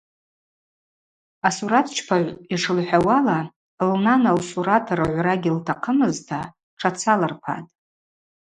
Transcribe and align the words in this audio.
Асуратчпагӏв 1.47 2.37
йшылхӏвауала, 2.53 3.39
лнана 3.89 4.31
лсурат 4.37 4.85
ргӏвра 4.99 5.35
гьылтахъымызтӏта 5.43 6.41
тшацалырпатӏ. 6.77 7.71